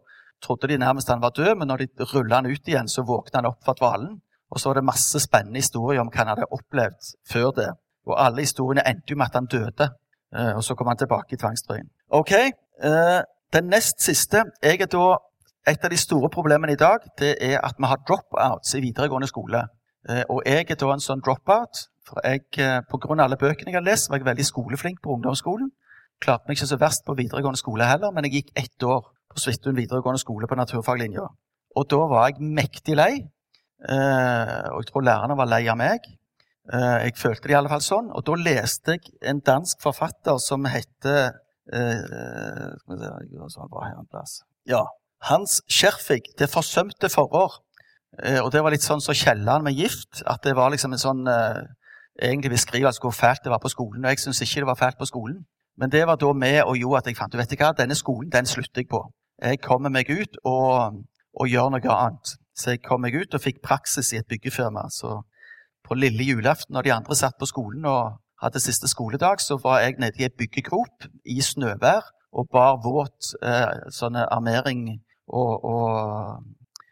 [0.46, 3.42] trodde de nærmest han var død, men når de rulla han ut igjen, så våkna
[3.42, 4.16] han opp fra dvalen.
[4.54, 7.70] Og så var det masse spennende historier om hva han hadde opplevd før det.
[8.06, 9.90] Og alle historiene endte jo med at han døde,
[10.38, 11.90] uh, og så kom han tilbake i tvangstrøyen.
[12.14, 12.34] Ok,
[12.86, 13.22] uh,
[13.54, 15.18] Den nest siste Jeg er da
[15.70, 19.30] et av de store problemene i dag det er at vi har dropouts i videregående
[19.30, 19.64] skole.
[20.10, 21.88] Eh, og jeg er da en sånn dropout.
[22.06, 23.24] For jeg, eh, Pga.
[23.24, 25.72] alle bøkene jeg har lest, var jeg veldig skoleflink på ungdomsskolen.
[26.22, 29.43] Klarte meg ikke så verst på videregående skole heller, men jeg gikk ett år på
[29.43, 31.26] Svithun videregående skole på naturfaglinja.
[31.76, 33.13] Og da var jeg mektig lei.
[33.86, 36.08] Eh, og jeg tror lærerne var lei av meg.
[36.65, 38.08] Jeg følte det i alle fall sånn.
[38.17, 41.36] Og da leste jeg en dansk forfatter som heter
[44.02, 44.39] en plass.
[44.69, 44.84] Ja,
[45.30, 47.60] hans Skjerfig, det forsømte forår.
[48.24, 50.21] Eh, og det var litt sånn som så Kielland med gift.
[50.26, 51.62] At det var liksom en sånn eh,
[52.21, 54.06] egentlig beskrivelse hvor fælt det var på skolen.
[54.06, 55.43] Og jeg syns ikke det var fælt på skolen.
[55.78, 58.32] Men det var da med og jo at jeg fant du vet hva, denne skolen
[58.32, 59.02] den slutter jeg på.
[59.41, 61.02] Jeg kommer meg ut og,
[61.34, 62.36] og gjør noe annet.
[62.56, 64.88] Så jeg kom meg ut og fikk praksis i et byggefirma.
[64.89, 65.19] Så
[65.86, 69.82] på lille julaften, når de andre satt på skolen og hadde siste skoledag, så var
[69.84, 74.88] jeg nede i ei byggegrop i snøvær og bar våt eh, sånne armering
[75.28, 76.43] og, og,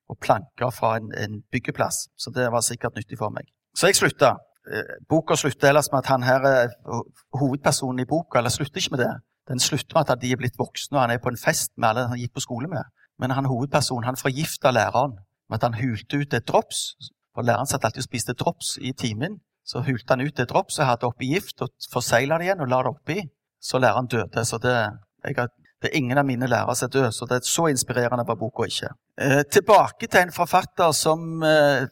[0.10, 2.08] og planker fra en, en, byggeplass.
[2.18, 3.50] Så det var sikkert nyttig for meg.
[3.76, 4.36] Så jeg slutta.
[4.72, 7.04] Eh, boka slutter ellers med at han her, er
[7.40, 9.14] hovedpersonen i boka eller slutter ikke med det.
[9.50, 11.90] Den slutter med at de er blitt voksne og han er på en fest med
[11.90, 12.84] alle han gikk på skole med.
[13.20, 15.18] Men han hovedpersonen han forgifta læreren
[15.50, 16.94] med at han hulte ut et drops.
[17.34, 19.40] For Læreren satt alltid og spiste drops i timen.
[19.66, 22.72] Så hulte han ut et drops og hadde oppi gift og forsegla det igjen og
[22.72, 23.20] la det oppi.
[23.64, 24.46] Så læreren døde.
[24.46, 24.76] Så det,
[25.24, 25.48] jeg
[25.84, 28.38] det er ingen av mine lærere som er døde, så det er så inspirerende var
[28.40, 28.94] boka ikke.
[29.20, 31.90] Eh, tilbake til en forfatter som eh,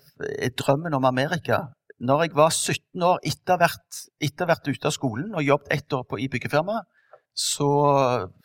[0.47, 1.59] er drømmen om Amerika.
[1.99, 5.93] Når jeg var 17 år etter å ha vært ute av skolen og jobbet ett
[5.93, 6.77] år på, i byggefirma,
[7.35, 7.71] så,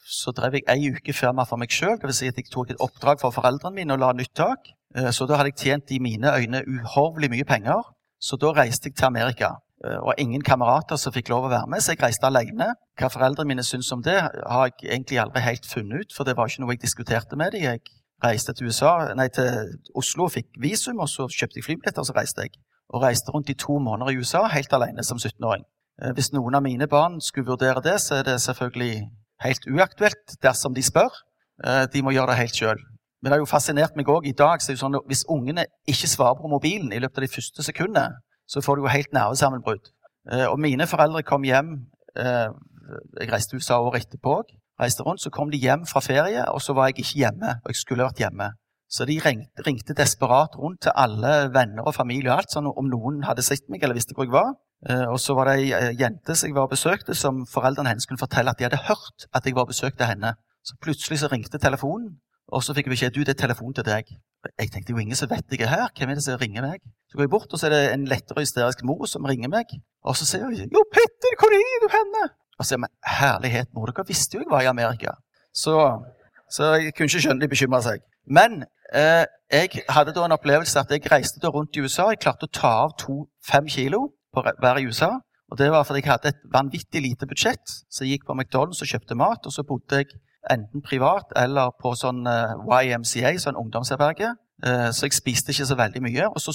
[0.06, 1.98] så, drev jeg ei uke firma for meg sjøl.
[2.14, 4.70] Si at jeg tok et oppdrag for foreldrene mine og la nytt tak.
[4.96, 7.82] Eh, så da hadde jeg tjent i mine øyne uhorvelig mye penger.
[8.22, 9.56] Så da reiste jeg til Amerika.
[9.84, 12.72] Eh, og ingen kamerater som fikk lov å være med, så jeg reiste alene.
[12.96, 16.36] Hva foreldrene mine syntes om det, har jeg egentlig aldri helt funnet ut, for det
[16.36, 17.66] var ikke noe jeg diskuterte med dem.
[17.66, 17.82] Jeg
[18.24, 22.08] reiste til, USA, nei, til Oslo og fikk visum, og så kjøpte jeg flybilletter, og
[22.08, 22.56] så reiste jeg.
[22.94, 25.66] Og reiste rundt i to måneder i USA helt alene som 17-åring.
[26.02, 29.06] Eh, hvis noen av mine barn skulle vurdere det, så er det selvfølgelig
[29.44, 31.12] helt uaktuelt dersom de spør.
[31.64, 32.82] Eh, de må gjøre det helt sjøl.
[33.22, 34.60] Men det har jo fascinert meg òg i dag.
[34.60, 37.34] så er det sånn at Hvis ungene ikke svarer på mobilen i løpet av de
[37.34, 39.90] første sekundene, så får du jo helt nervesammenbrudd.
[40.30, 44.42] Eh, og mine foreldre kom hjem Jeg reiste USA året etterpå.
[44.80, 47.60] reiste rundt, Så kom de hjem fra ferie, og så var jeg ikke hjemme.
[47.64, 48.52] Og jeg skulle vært hjemme.
[48.88, 52.86] Så de ringte, ringte desperat rundt til alle venner og familie og alt, sånn om
[52.86, 54.54] noen hadde sett meg eller visste hvor jeg var.
[54.84, 58.20] Eh, og så var det ei jente som jeg var besøkte, som foreldrene hennes kunne
[58.20, 60.34] fortelle at de hadde hørt at jeg var besøkt besøkte henne.
[60.66, 62.18] Så plutselig så ringte telefonen,
[62.52, 64.10] og så fikk jeg beskjed du, det er telefon til deg.
[64.58, 65.88] Jeg tenkte jo ingen som vet jeg er her.
[65.96, 66.82] Hvem er det som ringer meg?
[67.10, 69.72] Så går jeg bort, og så er det en lettere hysterisk mor som ringer meg.
[70.04, 73.68] Og så sier hun 'Jo, Petter, hvor er du henne?' Og så sier men 'Herlighet,
[73.74, 75.16] mor, dere visste jo jeg var i Amerika'.
[75.54, 75.74] Så,
[76.50, 77.98] så jeg kunne ikke skjønne de bekymra seg.
[78.26, 82.10] Men eh, jeg hadde da en opplevelse at jeg reiste da rundt i USA.
[82.10, 85.16] Jeg klarte å ta av to, fem kilo på være i USA.
[85.50, 87.74] Og det var fordi jeg hadde et vanvittig lite budsjett.
[87.90, 90.16] Så jeg gikk på McDonald's og kjøpte mat, og så bodde jeg
[90.50, 94.34] enten privat eller på sånn uh, YMCA, sånn ungdomsherberge.
[94.64, 96.28] Uh, så jeg spiste ikke så veldig mye.
[96.32, 96.54] Og så,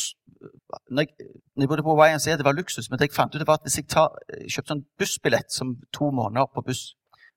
[0.91, 3.41] når jeg når jeg bodde på YMCA, det var luksus, men det jeg fant ut
[3.41, 6.93] det var at hvis jeg tar, jeg kjøpte sånn bussbillett som to måneder på buss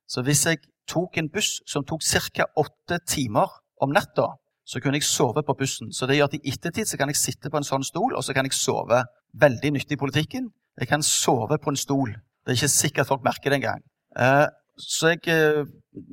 [0.07, 2.47] Så hvis jeg tok en buss som tok ca.
[2.61, 3.51] åtte timer
[3.83, 4.29] om natta,
[4.65, 5.93] så kunne jeg sove på bussen.
[5.93, 8.25] Så det gjør at i ettertid så kan jeg sitte på en sånn stol, og
[8.25, 9.03] så kan jeg sove.
[9.41, 10.51] Veldig nyttig i politikken.
[10.81, 12.13] Jeg kan sove på en stol.
[12.45, 13.83] Det er ikke sikkert folk merker det engang.
[14.19, 14.47] Eh,
[14.79, 15.67] så, jeg, eh,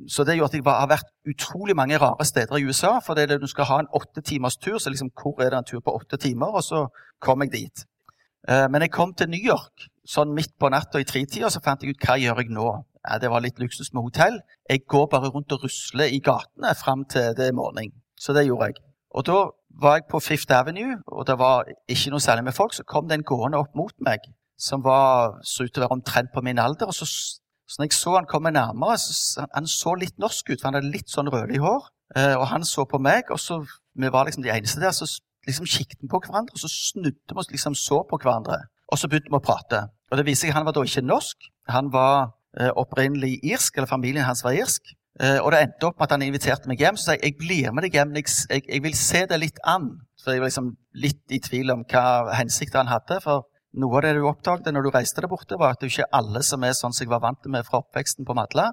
[0.08, 2.96] så det gjorde at jeg har vært utrolig mange rare steder i USA.
[3.04, 5.70] For det du skal ha en åtte timers tur, så liksom, hvor er det en
[5.70, 6.54] tur på åtte timer?
[6.58, 6.86] Og så
[7.20, 7.84] kom jeg dit.
[8.48, 11.82] Eh, men jeg kom til New York sånn midt på natta i tretida, så fant
[11.82, 12.70] jeg ut hva jeg gjør jeg nå.
[13.02, 14.38] Ja, det var litt luksus med hotell.
[14.70, 17.90] Jeg går bare rundt og rusler i gatene fram til det er morgen.
[18.18, 18.82] Så det gjorde jeg.
[19.12, 19.38] Og da
[19.80, 22.74] var jeg på Fifth Avenue, og det var ikke noe særlig med folk.
[22.76, 24.28] Så kom det en gående opp mot meg
[24.62, 26.86] som var, så ut til å være omtrent på min alder.
[26.86, 30.60] og så, så når jeg så han komme nærmere, så han så litt norsk ut,
[30.60, 31.88] for han hadde litt sånn rødlig hår.
[32.16, 33.62] Eh, og han så på meg, og så
[33.98, 34.94] vi var liksom de eneste der.
[34.94, 35.08] så
[35.46, 38.60] liksom kikket vi på hverandre, og så snudde vi oss liksom så på hverandre.
[38.92, 39.86] Og så begynte vi å prate.
[40.12, 41.48] Og det viser seg at Han var da ikke norsk.
[41.68, 42.16] Han var
[42.60, 44.94] eh, opprinnelig irsk, eller familien hans var irsk.
[45.20, 46.96] Eh, og det endte opp med at han inviterte meg hjem.
[46.96, 49.60] Så sa jeg jeg blir med deg hjem, jeg, jeg, jeg vil se det litt
[49.68, 49.90] an.
[50.22, 50.72] For jeg var liksom
[51.04, 53.20] litt i tvil om hva hensikter han hadde.
[53.24, 53.44] For
[53.82, 56.42] noe av det du oppdaget når du reiste der borte, var at det ikke alle
[56.46, 58.70] som er sånn som jeg var vant med fra oppveksten på Madla.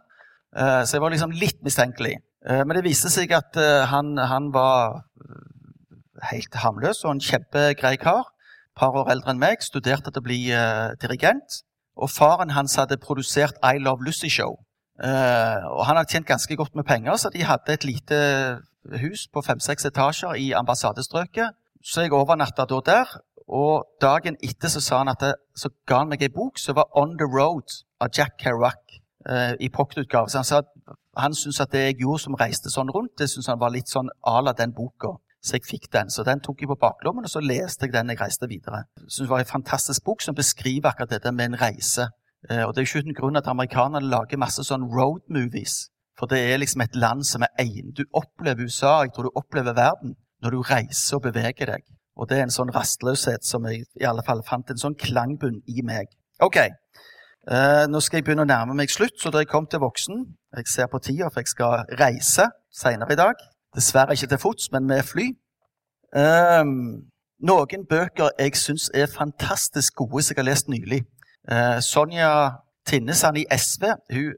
[0.56, 2.16] Eh, så jeg var liksom litt mistenkelig.
[2.48, 3.60] Eh, men det viste seg at
[3.92, 5.04] han, han var
[6.30, 8.32] helt harmløs og en kjempegrei kar.
[8.80, 9.60] Par år eldre enn meg.
[9.66, 10.40] Studerte til å bli
[11.04, 11.64] dirigent.
[12.00, 14.56] Og faren hans hadde produsert I Love Lucy-show.
[14.56, 14.69] Uh,
[15.00, 18.18] og han hadde tjent ganske godt med penger, så de hadde et lite
[19.00, 21.56] hus på fem-seks etasjer i ambassadestrøket.
[21.84, 23.14] Så jeg overnatta da der.
[23.50, 26.78] Og dagen etter så sa han at det, så ga han meg ei bok som
[26.78, 30.30] var On the Road av Jack Kerouac uh, i pocketutgave.
[30.30, 30.70] Så han sa at
[31.18, 33.90] han syntes at det jeg gjorde som reiste sånn rundt, det syntes han var litt
[33.90, 35.16] sånn à la den boka.
[35.42, 36.12] Så jeg fikk den.
[36.12, 38.84] Så den tok jeg på baklommen, og så leste jeg den jeg reiste videre.
[39.08, 42.10] Synes det var en fantastisk bok som beskriver akkurat dette med en reise.
[42.48, 45.90] Eh, og det er ikke uten grunn at amerikanerne lager masse sånn road movies.
[46.20, 47.94] For det er liksom et land som er egen.
[47.96, 51.88] Du opplever USA, jeg tror du opplever verden, når du reiser og beveger deg.
[52.20, 55.62] Og det er en sånn rastløshet som jeg i alle fall fant en sånn klangbunn
[55.72, 56.12] i meg.
[56.44, 56.60] Ok,
[57.48, 60.20] Uh, nå skal jeg begynne å nærme meg slutt, så da jeg kom til voksen
[60.60, 63.40] Jeg ser på tida, for jeg skal reise senere i dag.
[63.74, 65.30] Dessverre ikke til fots, men med fly.
[66.14, 67.08] Um,
[67.42, 71.04] noen bøker jeg syns er fantastisk gode, som jeg har lest nylig.
[71.52, 74.34] Uh, Sonja Tinnesand i SV hun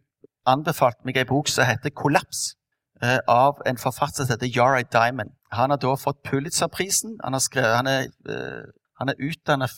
[0.46, 2.56] anbefalte meg en bok som heter 'Kollaps',
[3.04, 5.30] uh, av en forfatter som heter Yara Diamond.
[5.52, 7.20] Han har da fått Pulitzerprisen.
[7.24, 8.64] Han, han er, uh,
[9.00, 9.72] han er utdannet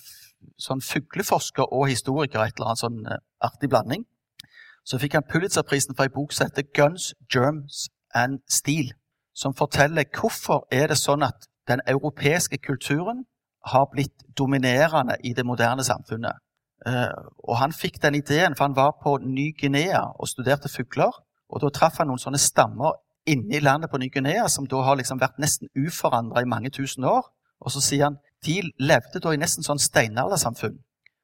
[0.59, 3.05] sånn fugleforsker og historiker, et eller annet sånn
[3.41, 4.05] artig blanding.
[4.85, 8.93] Så fikk han Pulitzerprisen for en bok som heter 'Guns, Germs and Steel'
[9.33, 13.25] som forteller hvorfor er det sånn at den europeiske kulturen
[13.65, 16.42] har blitt dominerende i det moderne samfunnet.
[16.87, 17.15] Uh,
[17.47, 21.11] og Han fikk den ideen, for han var på Ny-Guinea og studerte fugler.
[21.49, 24.97] og Da traff han noen sånne stammer inne i landet på Ny-Guinea som da har
[24.99, 27.29] liksom vært nesten uforandra i mange tusen år.
[27.63, 30.81] Og så sier han de levde da i nesten sånn steinaldersamfunn.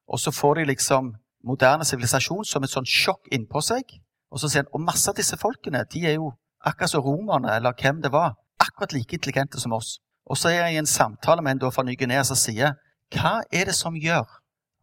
[0.08, 4.00] Og så får de liksom moderne sivilisasjon som et sånn sjokk innpå seg.
[4.32, 6.32] Og så sier han, og masse av disse folkene de er jo
[6.66, 9.98] akkurat som romerne, eller hvem det var, akkurat like intelligente som oss.
[10.30, 12.78] Og så er jeg i en samtale med en da fra Ny-Guinea som sier
[13.16, 14.28] hva er det som gjør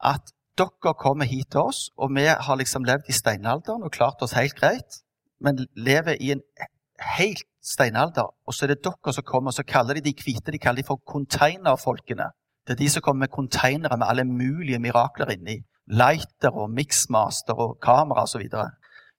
[0.02, 4.22] at dere kommer hit til oss, og vi har liksom levd i steinalderen og klart
[4.24, 5.02] oss helt greit,
[5.40, 6.42] men lever i en
[7.16, 10.52] helt steinalder, og så er det dere som kommer, og så kaller de de hvite
[10.52, 12.30] de kaller de for containerfolkene.
[12.66, 15.60] Det er de som kommer med containere med alle mulige mirakler inni.
[15.86, 18.42] Lighter og mixmaster og kamera osv.
[18.50, 18.66] Så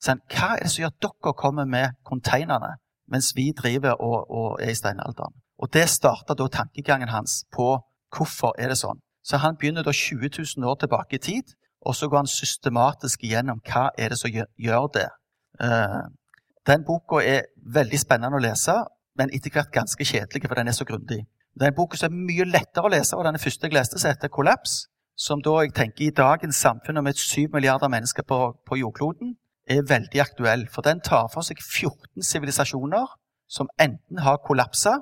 [0.03, 2.73] sånn, hva er det som gjør at dere kommer med konteinerne,
[3.07, 5.35] mens vi driver og, og er i steinalderen?
[5.57, 7.77] Og Det starta da tankegangen hans på
[8.13, 8.99] hvorfor er det sånn.
[9.27, 13.23] Så han begynner da 20 000 år tilbake i tid, og så går han systematisk
[13.27, 15.07] igjennom hva er det som gjør det.
[15.63, 16.07] Uh,
[16.67, 18.75] den boka er veldig spennende å lese,
[19.19, 21.25] men etter hvert ganske kjedelig, for den er så grundig.
[21.57, 23.99] Det er en bok som er mye lettere å lese, og den første jeg leste,
[23.99, 24.85] som heter 'Kollaps',
[25.17, 29.35] som da jeg tenker i dagens samfunn med 7 milliarder mennesker på, på jordkloden,
[29.67, 30.67] er veldig aktuell.
[30.69, 33.07] For den tar for seg 14 sivilisasjoner
[33.49, 34.93] som enten har kollapsa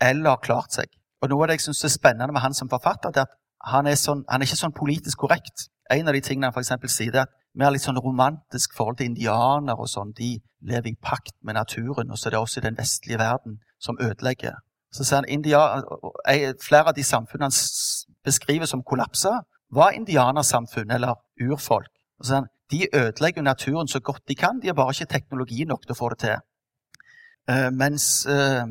[0.00, 0.90] eller har klart seg.
[1.22, 3.36] Og Noe av det jeg syns er spennende med han som forfatter, er at
[3.70, 5.68] han er, sånn, han er ikke sånn politisk korrekt.
[5.92, 8.98] En av de tingene han for sier, er at vi har litt sånn romantisk forhold
[8.98, 10.14] til indianere og sånn.
[10.16, 13.58] De lever i pakt med naturen, og så er det også i den vestlige verden
[13.82, 14.56] som ødelegger.
[14.92, 15.84] Så sier han indian,
[16.60, 19.40] Flere av de samfunnene han beskriver som kollapsa,
[19.72, 21.90] var indianersamfunn eller urfolk.
[22.20, 24.60] Og så han, de ødelegger naturen så godt de kan.
[24.60, 26.40] De har bare ikke teknologi nok til å få det til.
[27.50, 28.64] Uh, mens, uh,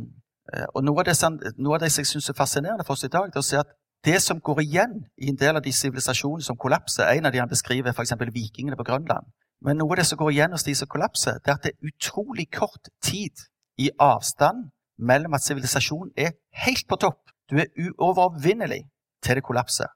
[0.73, 3.29] og noe av, det, noe av det jeg syns er fascinerende for oss i dag,
[3.29, 3.73] det er å se at
[4.05, 7.39] det som går igjen i en del av de sivilisasjonene som kollapser En av de
[7.39, 8.13] han beskriver, er f.eks.
[8.33, 9.27] vikingene på Grønland.
[9.61, 11.73] Men noe av det som går igjen hos de som kollapser, det er at det
[11.75, 13.45] er utrolig kort tid
[13.77, 16.33] i avstand mellom at sivilisasjonen er
[16.65, 18.83] helt på topp, du er uovervinnelig,
[19.21, 19.89] til det kollapser.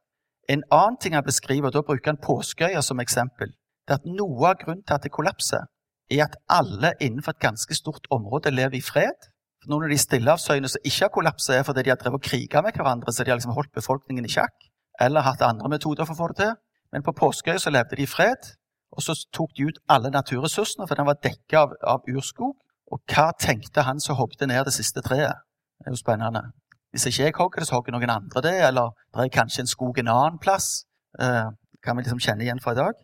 [0.50, 3.56] En annen ting han beskriver, og da bruker han påskeøya som eksempel,
[3.88, 5.65] det er at noe av grunnen til at det kollapser,
[6.12, 9.30] er at alle innenfor et ganske stort område lever i fred.
[9.69, 12.62] Noen av de stillehavsøyene som ikke har kollapset, er fordi de har drevet og kriga
[12.62, 14.69] med hverandre, så de har liksom holdt befolkningen i sjakk,
[15.01, 16.54] eller hatt andre metoder for å få det til.
[16.93, 18.51] Men på Påskeøya så levde de i fred,
[18.95, 22.54] og så tok de ut alle naturressursene, for den var dekka av, av, urskog.
[22.93, 25.41] Og hva tenkte han som hogde ned det siste treet?
[25.82, 26.45] Det er jo spennende.
[26.93, 29.71] Hvis ikke jeg hogger det, så hogger noen andre det, eller det er kanskje en
[29.71, 30.86] skog en annen plass.
[31.19, 31.49] Eh,
[31.84, 33.01] kan vi liksom kjenne igjen fra i dag.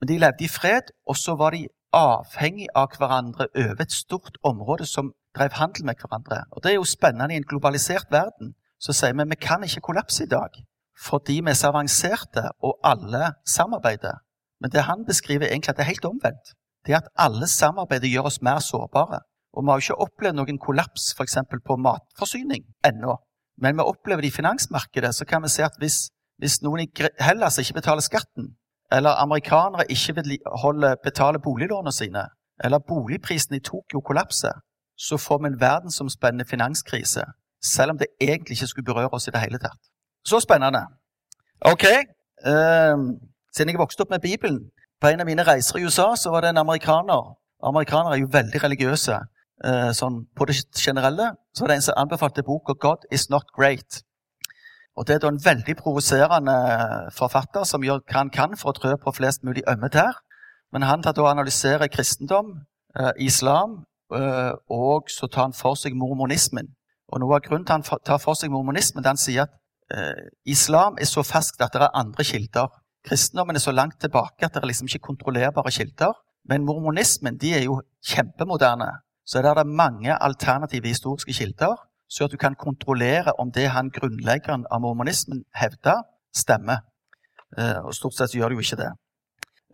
[0.00, 4.38] Men de levde i fred, og så var de avhengig av hverandre over et stort
[4.46, 6.44] område som drev handel med hverandre.
[6.50, 8.54] Og Det er jo spennende i en globalisert verden.
[8.80, 10.50] Så sier vi vi kan ikke kollapse i dag
[11.00, 14.20] fordi vi er så avanserte og alle samarbeider.
[14.60, 16.52] Men det han beskriver, egentlig at det er helt omvendt.
[16.86, 19.20] Det er at alle samarbeider gjør oss mer sårbare.
[19.56, 21.36] Og vi har jo ikke opplevd noen kollaps f.eks.
[21.66, 23.16] på matforsyning ennå.
[23.62, 25.14] Men vi opplever det i finansmarkedet.
[25.14, 26.90] Så kan vi se at hvis, hvis noen i
[27.20, 28.54] Hellas ikke betaler skatten,
[28.92, 32.26] eller amerikanere ikke vil holde, betale boliglånene sine,
[32.64, 34.60] eller boligprisen i Tokyo kollapser,
[35.08, 37.24] så får vi en verdensomspennende finanskrise.
[37.62, 39.80] Selv om det egentlig ikke skulle berøre oss i det hele tatt.
[40.24, 40.82] Så spennende.
[41.72, 41.84] OK.
[42.46, 43.16] Um,
[43.56, 44.60] siden jeg vokste opp med Bibelen
[45.00, 47.36] På en av mine reiser i USA så var det en amerikaner.
[47.64, 49.16] Amerikanere er jo veldig religiøse
[49.66, 51.30] uh, sånn på det generelle.
[51.54, 54.02] Så var det en som anbefalte boka 'God is not great'.
[54.96, 56.56] Og Det er da en veldig provoserende
[57.16, 60.20] forfatter som gjør hva han kan for å trø på flest mulig ømme tær.
[60.72, 62.60] Men han tar da analyserer kristendom,
[63.00, 66.72] uh, islam, uh, og så tar han for seg mormonismen.
[67.10, 69.56] Og Noe av grunnen til han tar for seg mormonismen, han sier at
[69.94, 72.70] eh, islam er så ferskt at det er andre kilder.
[73.06, 76.14] Kristendommen er så langt tilbake at det er liksom ikke kontrollerbare kilder.
[76.48, 78.90] Men mormonismen de er jo kjempemoderne.
[79.26, 81.76] Så der er det mange alternative historiske kilder,
[82.10, 86.02] så at du kan kontrollere om det han grunnleggeren av mormonismen hevder,
[86.34, 86.82] stemmer.
[87.58, 88.90] Eh, og Stort sett gjør det jo ikke det.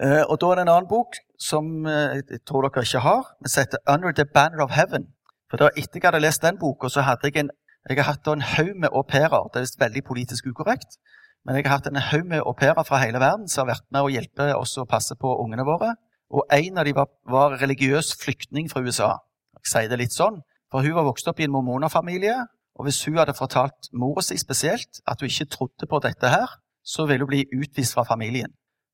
[0.02, 3.22] Eh, og Da er det en annen bok som eh, jeg tror dere ikke har,
[3.46, 5.12] som heter 'Under the Banner of Heaven'.
[5.50, 7.50] For da Etter jeg hadde lest den boka, så hadde jeg en
[7.88, 9.50] jeg har hatt en haug med au pairer.
[9.54, 10.98] Det er veldig politisk ukorrekt.
[11.44, 13.86] Men jeg har hatt en haug med au pairer fra hele verden som har vært
[13.92, 15.94] med å hjelpe oss å passe på ungene våre.
[16.34, 19.12] Og en av dem var, var religiøs flyktning fra USA.
[19.54, 22.34] Jeg sier det litt sånn, for hun var vokst opp i en mormonerfamilie.
[22.74, 26.58] Og hvis hun hadde fortalt mora si spesielt at hun ikke trodde på dette her,
[26.82, 28.50] så ville hun bli utvist fra familien.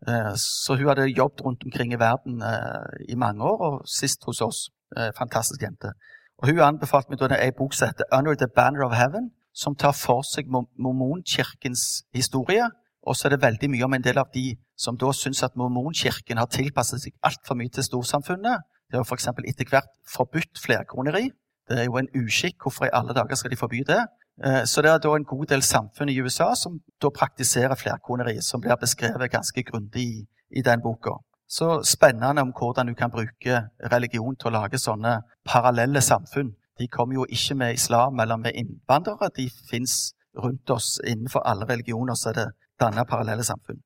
[0.09, 4.25] Eh, så hun hadde jobbet rundt omkring i verden eh, i mange år, og sist
[4.27, 4.71] hos oss.
[4.97, 5.93] Eh, fantastisk jente.
[6.39, 9.93] Og Hun anbefalte meg en bok som heter 'Under the Banner of Heaven', som tar
[9.93, 10.45] for seg
[10.79, 12.67] mormonkirkens historie.
[13.07, 15.57] Og så er det veldig mye om en del av de som da syns at
[15.57, 18.59] mormonkirken har tilpasset seg altfor mye til storsamfunnet.
[18.91, 19.27] Det har f.eks.
[19.27, 21.31] etter hvert forbudt flerkroneri.
[21.69, 22.57] Det er jo en uskikk.
[22.63, 24.03] Hvorfor i alle dager skal de forby det?
[24.45, 28.41] Eh, så det er da en god del samfunn i USA som da praktiserer flerkoneri,
[28.41, 30.25] som blir beskrevet ganske grundig i,
[30.59, 31.19] i den boka.
[31.49, 33.61] Så spennende om hvordan du kan bruke
[33.93, 36.55] religion til å lage sånne parallelle samfunn.
[36.81, 39.29] De kommer jo ikke med islam eller med innvandrere.
[39.37, 40.15] De fins
[40.45, 42.47] rundt oss innenfor alle religioner, så er det
[42.81, 43.83] danna parallelle samfunn.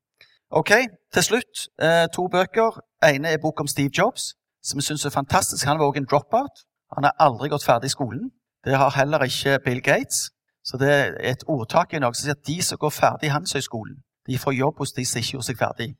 [0.51, 0.71] Ok,
[1.13, 2.81] Til slutt eh, to bøker.
[3.03, 5.67] ene er bok om Steve Jobs, som jeg syns er fantastisk.
[5.67, 6.63] Han var også en dropout.
[6.95, 8.31] Han har aldri gått ferdig i skolen.
[8.65, 10.31] Det har heller ikke Bill Gates.
[10.66, 14.00] Så det er et ordtak i Norge som sier at de som går ferdig Handelshøyskolen,
[14.26, 15.90] de får jobb hos de som ikke gjorde seg ferdig.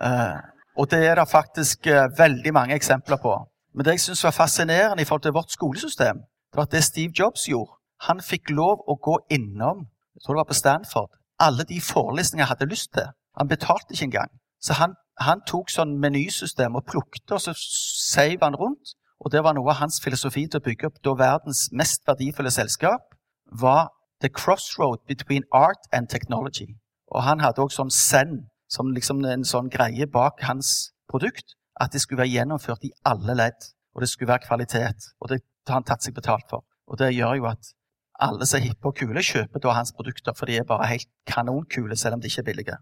[0.00, 0.38] Uh,
[0.78, 3.34] og det er det faktisk uh, veldig mange eksempler på.
[3.74, 6.84] Men det jeg syns var fascinerende i forhold til vårt skolesystem, det var at det
[6.84, 7.76] Steve Jobs gjorde
[8.08, 9.84] Han fikk lov å gå innom
[10.20, 13.06] jeg tror det var på Stanford, alle de forelesningene jeg hadde lyst til.
[13.38, 14.32] Han betalte ikke engang.
[14.60, 18.96] Så han, han tok sånn menysystem og plukket, og så seiv han rundt.
[19.20, 22.52] Og det var noe av hans filosofi til å bygge opp da verdens mest verdifulle
[22.52, 23.16] selskap
[23.52, 26.76] var the crossroad between art and technology.
[27.10, 28.34] Og han hadde også sånn Zen
[28.70, 31.56] som liksom en sånn greie bak hans produkt.
[31.80, 35.10] At det skulle være gjennomført i alle ledd, og det skulle være kvalitet.
[35.20, 36.66] Og det har han tatt seg betalt for.
[36.90, 37.72] Og det gjør jo at
[38.20, 41.08] alle som er hippe og kule, kjøper da hans produkter, for de er bare helt
[41.26, 42.76] kanonkule, selv om de ikke er billige.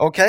[0.00, 0.20] Ok,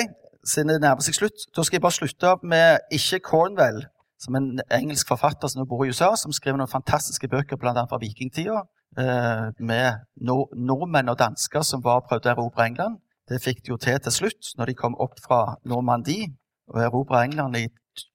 [0.45, 3.85] siden det nærmer seg slutt, da skal jeg bare slutte med ikke Cornwell,
[4.21, 7.85] som er en engelsk forfatter som bor i USA, som skriver noen fantastiske bøker bl.a.
[7.89, 8.65] fra vikingtida,
[8.99, 9.93] eh, med
[10.55, 12.97] nordmenn og dansker som var prøvde å erobre England.
[13.29, 16.33] Det fikk de jo til til slutt, når de kom opp fra Normandie
[16.67, 17.67] og erobra England i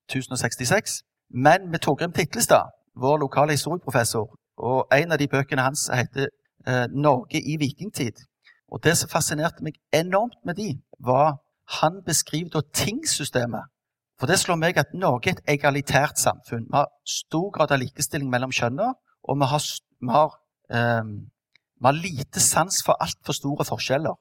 [0.09, 1.01] 1066.
[1.29, 6.27] Men med Torgrim Titlestad, vår lokale historieprofessor, og en av de bøkene hans heter
[6.67, 8.25] eh, 'Norge i vikingtid'.
[8.71, 11.37] Og Det som fascinerte meg enormt med de, var
[11.81, 13.63] han beskriver da tingssystemet.
[14.19, 16.67] For det slår meg at Norge er et egalitært samfunn.
[16.69, 19.63] Vi har stor grad av likestilling mellom kjønnene, og vi har,
[20.01, 20.35] vi har,
[20.71, 24.15] vi har lite sans for altfor store forskjeller.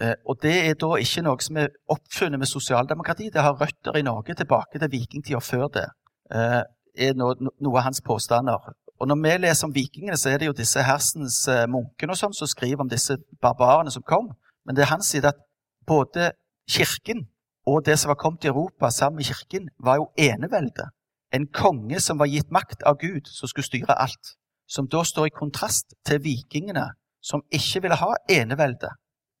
[0.00, 3.28] Eh, og det er da ikke noe som er oppfunnet med sosialdemokrati.
[3.32, 5.88] Det har røtter i Norge tilbake til vikingtida før det.
[6.32, 6.62] Eh,
[6.96, 8.72] er noe av hans påstander.
[9.00, 12.20] Og Når vi leser om vikingene, så er det jo disse hersens eh, munkene og
[12.20, 14.32] sånn som skriver om disse barbarene som kom.
[14.64, 15.40] Men det er hans side at
[15.86, 16.32] både
[16.68, 17.26] kirken
[17.66, 20.88] og det som var kommet til Europa sammen med kirken, var jo enevelde.
[21.32, 24.36] En konge som var gitt makt av Gud, som skulle styre alt.
[24.70, 26.86] Som da står i kontrast til vikingene,
[27.22, 28.92] som ikke ville ha enevelde.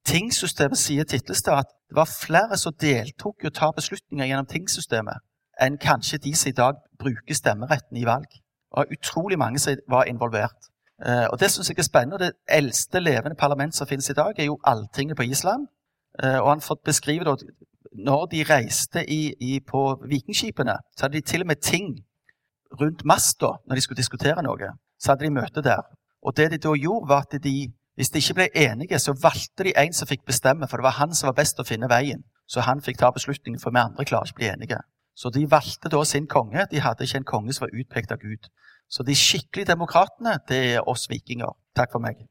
[0.06, 5.22] Tingssystemet sier Titlestad at det var flere som deltok i å ta beslutninger gjennom tingssystemet,
[5.60, 8.28] enn kanskje de som i dag bruker stemmeretten i valg.
[8.74, 10.70] Var utrolig mange som var involvert.
[11.06, 12.18] Eh, og Det syns jeg er spennende.
[12.18, 15.66] Det eldste levende parlament som finnes i dag, er jo Alltinget på Island.
[16.22, 17.50] Eh, og han får beskrive det,
[17.92, 21.98] Når de reiste i, i, på vikingskipene, så hadde de til og med ting
[22.80, 24.68] rundt masta når de skulle diskutere noe.
[25.00, 25.82] Så hadde de møte der.
[26.22, 29.64] Og det de da gjorde, var at de, hvis de ikke ble enige, så valgte
[29.64, 31.88] de en som fikk bestemme, for det var han som var best til å finne
[31.90, 32.24] veien.
[32.50, 34.80] Så han fikk ta beslutningen, for vi andre klarer ikke å bli enige.
[35.16, 36.66] Så de valgte da sin konge.
[36.70, 38.50] De hadde ikke en konge som var utpekt av Gud.
[38.90, 41.52] Så de skikkelige demokratene, det er oss vikinger.
[41.76, 42.24] Takk for meg.